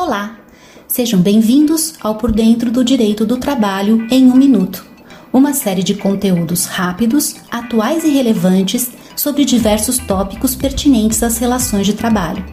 [0.00, 0.38] Olá!
[0.86, 4.86] Sejam bem-vindos ao Por Dentro do Direito do Trabalho em um Minuto,
[5.32, 11.94] uma série de conteúdos rápidos, atuais e relevantes sobre diversos tópicos pertinentes às relações de
[11.94, 12.46] trabalho.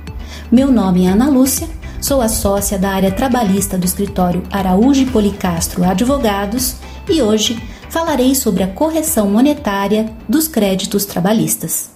[0.51, 1.69] Meu nome é Ana Lúcia,
[2.01, 6.77] sou a sócia da área trabalhista do escritório Araújo e Policastro Advogados
[7.07, 11.91] e hoje falarei sobre a correção monetária dos créditos trabalhistas.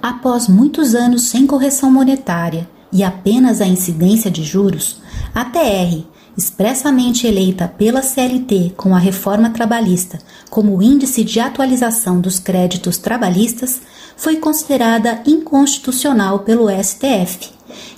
[0.00, 5.00] Após muitos anos sem correção monetária e apenas a incidência de juros,
[5.34, 6.04] a TR,
[6.36, 10.18] expressamente eleita pela CLT com a reforma trabalhista
[10.50, 13.80] como índice de atualização dos créditos trabalhistas,
[14.16, 17.50] foi considerada inconstitucional pelo STF,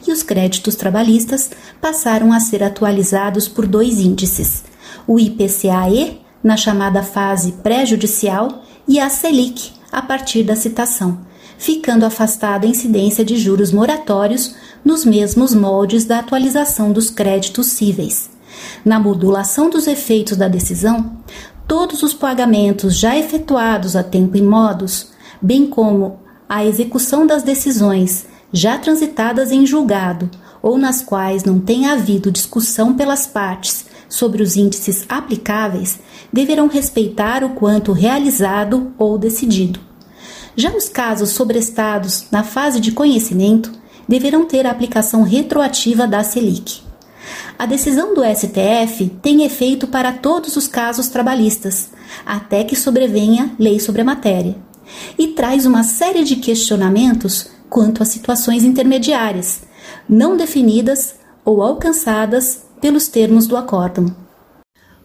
[0.06, 1.50] e os créditos trabalhistas
[1.80, 4.62] passaram a ser atualizados por dois índices:
[5.06, 11.18] o IPCAE, na chamada fase pré-judicial, e a Selic, a partir da citação
[11.58, 18.30] ficando afastada a incidência de juros moratórios nos mesmos moldes da atualização dos créditos cíveis.
[18.84, 21.18] Na modulação dos efeitos da decisão,
[21.66, 25.08] todos os pagamentos já efetuados a tempo e modos,
[25.40, 30.30] bem como a execução das decisões já transitadas em julgado
[30.62, 35.98] ou nas quais não tenha havido discussão pelas partes sobre os índices aplicáveis,
[36.32, 39.80] deverão respeitar o quanto realizado ou decidido.
[40.56, 43.72] Já os casos sobrestados na fase de conhecimento
[44.08, 46.82] deverão ter a aplicação retroativa da Selic.
[47.58, 51.90] A decisão do STF tem efeito para todos os casos trabalhistas,
[52.24, 54.56] até que sobrevenha lei sobre a matéria,
[55.18, 59.62] e traz uma série de questionamentos quanto a situações intermediárias,
[60.08, 64.14] não definidas ou alcançadas pelos termos do acórdão.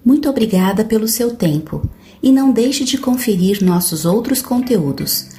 [0.06, 1.90] Muito obrigada pelo seu tempo
[2.22, 5.39] e não deixe de conferir nossos outros conteúdos